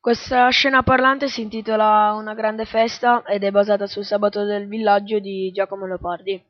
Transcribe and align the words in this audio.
Questa 0.00 0.48
scena 0.50 0.84
parlante 0.84 1.26
si 1.26 1.42
intitola 1.42 2.12
Una 2.12 2.32
grande 2.32 2.64
festa 2.64 3.24
ed 3.26 3.42
è 3.42 3.50
basata 3.50 3.88
sul 3.88 4.04
sabato 4.04 4.44
del 4.44 4.68
villaggio 4.68 5.18
di 5.18 5.50
Giacomo 5.52 5.86
Leopardi. 5.86 6.40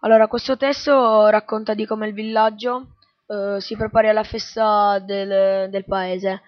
Allora, 0.00 0.28
questo 0.28 0.58
testo 0.58 1.26
racconta 1.28 1.72
di 1.72 1.86
come 1.86 2.06
il 2.06 2.12
villaggio 2.12 2.88
eh, 3.26 3.56
si 3.60 3.76
prepari 3.76 4.10
alla 4.10 4.24
festa 4.24 4.98
del, 4.98 5.70
del 5.70 5.84
paese, 5.86 6.42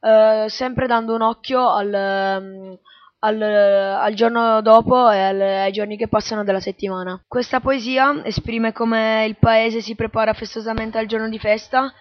eh, 0.00 0.46
sempre 0.48 0.86
dando 0.86 1.14
un 1.14 1.20
occhio 1.20 1.68
al, 1.68 2.40
mm, 2.40 2.72
al, 3.18 3.42
al 3.42 4.14
giorno 4.14 4.62
dopo 4.62 5.10
e 5.10 5.20
al, 5.20 5.40
ai 5.40 5.72
giorni 5.72 5.98
che 5.98 6.08
passano 6.08 6.44
della 6.44 6.60
settimana. 6.60 7.22
Questa 7.28 7.60
poesia 7.60 8.24
esprime 8.24 8.72
come 8.72 9.26
il 9.26 9.36
paese 9.36 9.82
si 9.82 9.94
prepara 9.94 10.32
festosamente 10.32 10.96
al 10.96 11.06
giorno 11.06 11.28
di 11.28 11.38
festa, 11.38 11.92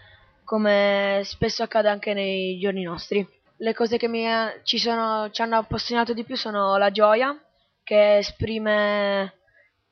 come 0.46 1.22
spesso 1.26 1.64
accade 1.64 1.90
anche 1.90 2.14
nei 2.14 2.58
giorni 2.60 2.84
nostri 2.84 3.42
le 3.64 3.74
cose 3.74 3.96
che 3.96 4.10
mi, 4.10 4.28
ci, 4.64 4.78
sono, 4.78 5.30
ci 5.32 5.42
hanno 5.42 5.56
appassionato 5.56 6.14
di 6.14 6.26
più 6.26 6.36
sono 6.36 6.76
la 6.76 6.92
gioia, 6.92 7.34
che 7.82 8.18
esprime 8.18 9.36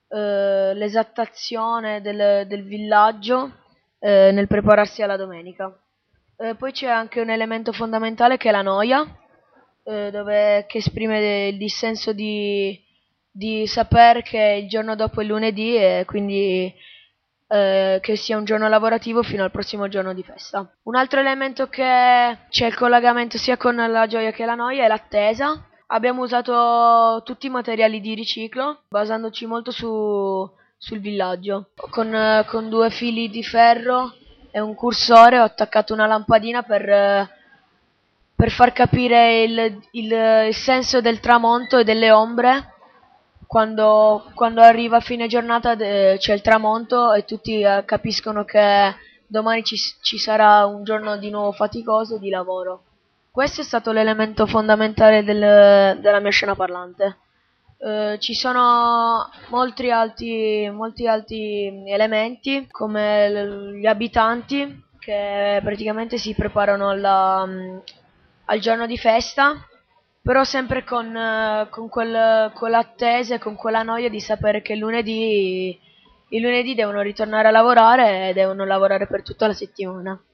eh, 0.09 0.73
l'esattazione 0.73 2.01
del, 2.01 2.45
del 2.47 2.65
villaggio 2.65 3.59
eh, 3.99 4.31
nel 4.33 4.47
prepararsi 4.47 5.01
alla 5.01 5.15
domenica. 5.15 5.73
Eh, 6.35 6.55
poi 6.55 6.73
c'è 6.73 6.87
anche 6.87 7.21
un 7.21 7.29
elemento 7.29 7.71
fondamentale 7.71 8.35
che 8.35 8.49
è 8.49 8.51
la 8.51 8.61
noia, 8.61 9.05
eh, 9.85 10.11
dove, 10.11 10.65
che 10.67 10.79
esprime 10.79 11.47
il 11.47 11.57
dissenso 11.57 12.11
di, 12.11 12.77
di 13.31 13.65
sapere 13.67 14.21
che 14.21 14.59
il 14.63 14.67
giorno 14.67 14.95
dopo 14.95 15.21
è 15.21 15.23
lunedì 15.23 15.77
e 15.77 16.03
quindi 16.05 16.73
eh, 17.51 17.99
che 18.01 18.15
sia 18.15 18.37
un 18.37 18.45
giorno 18.45 18.69
lavorativo 18.69 19.23
fino 19.23 19.43
al 19.43 19.51
prossimo 19.51 19.89
giorno 19.89 20.13
di 20.13 20.23
festa. 20.23 20.65
Un 20.83 20.95
altro 20.95 21.19
elemento 21.19 21.67
che 21.67 22.37
c'è 22.49 22.65
il 22.65 22.75
collegamento 22.75 23.37
sia 23.37 23.57
con 23.57 23.75
la 23.75 24.07
gioia 24.07 24.31
che 24.31 24.45
la 24.45 24.55
noia 24.55 24.85
è 24.85 24.87
l'attesa. 24.87 25.61
Abbiamo 25.87 26.21
usato 26.21 27.21
tutti 27.25 27.47
i 27.47 27.49
materiali 27.49 27.99
di 27.99 28.13
riciclo, 28.13 28.83
basandoci 28.87 29.45
molto 29.45 29.71
su, 29.71 30.49
sul 30.77 30.99
villaggio. 30.99 31.71
Con, 31.75 32.15
eh, 32.15 32.45
con, 32.47 32.69
due 32.69 32.89
fili 32.89 33.29
di 33.29 33.43
ferro 33.43 34.13
e 34.49 34.61
un 34.61 34.73
cursore 34.73 35.37
ho 35.37 35.43
attaccato 35.43 35.93
una 35.93 36.07
lampadina 36.07 36.63
per, 36.63 37.29
per 38.33 38.49
far 38.49 38.71
capire 38.71 39.43
il, 39.43 39.81
il, 39.91 40.11
il 40.47 40.55
senso 40.55 41.01
del 41.01 41.19
tramonto 41.19 41.79
e 41.79 41.83
delle 41.83 42.11
ombre 42.11 42.75
quando, 43.51 44.31
quando 44.33 44.61
arriva 44.61 45.01
fine 45.01 45.27
giornata 45.27 45.73
eh, 45.73 46.15
c'è 46.17 46.33
il 46.33 46.39
tramonto 46.39 47.11
e 47.11 47.25
tutti 47.25 47.59
eh, 47.59 47.83
capiscono 47.83 48.45
che 48.45 48.95
domani 49.27 49.61
ci, 49.65 49.75
ci, 49.75 50.17
sarà 50.17 50.65
un 50.65 50.85
giorno 50.85 51.17
di 51.17 51.29
nuovo 51.29 51.51
faticoso 51.51 52.17
di 52.17 52.29
lavoro. 52.29 52.83
Questo 53.29 53.59
è 53.59 53.63
stato 53.65 53.91
l'elemento 53.91 54.47
fondamentale 54.47 55.25
del, 55.25 55.99
della 55.99 56.19
mia 56.21 56.31
scena 56.31 56.55
parlante. 56.55 57.17
Eh, 57.77 58.15
ci 58.19 58.33
sono 58.33 59.29
molti 59.49 59.91
altri, 59.91 60.69
molti 60.69 61.05
altri 61.05 61.91
elementi 61.91 62.69
come 62.71 63.73
gli 63.75 63.85
abitanti 63.85 64.81
che 64.97 65.59
praticamente 65.61 66.17
si 66.17 66.33
preparano 66.33 66.87
alla, 66.87 67.45
al 68.45 68.59
giorno 68.59 68.85
di 68.85 68.97
festa 68.97 69.67
però 70.21 70.43
sempre 70.43 70.83
con, 70.83 71.15
eh, 71.15 71.67
con, 71.69 71.89
quel, 71.89 72.51
con 72.53 72.69
l'attesa 72.69 73.35
e 73.35 73.39
con 73.39 73.55
quella 73.55 73.83
noia 73.83 74.09
di 74.09 74.19
sapere 74.19 74.61
che 74.61 74.75
lunedì, 74.75 75.77
il 76.29 76.41
lunedì 76.41 76.75
devono 76.75 77.01
ritornare 77.01 77.47
a 77.47 77.51
lavorare 77.51 78.29
e 78.29 78.33
devono 78.33 78.65
lavorare 78.65 79.07
per 79.07 79.23
tutta 79.23 79.47
la 79.47 79.53
settimana. 79.53 80.21